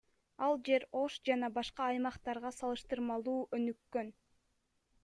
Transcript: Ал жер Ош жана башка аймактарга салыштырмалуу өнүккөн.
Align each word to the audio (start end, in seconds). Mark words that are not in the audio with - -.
Ал 0.45 0.55
жер 0.69 0.85
Ош 1.01 1.17
жана 1.29 1.49
башка 1.59 1.85
аймактарга 1.91 2.53
салыштырмалуу 2.61 3.39
өнүккөн. 3.61 4.15